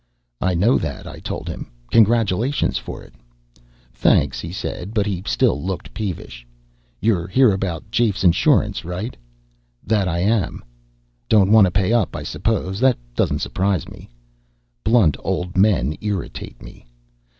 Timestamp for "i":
0.41-0.55, 1.05-1.19, 10.07-10.17, 12.15-12.23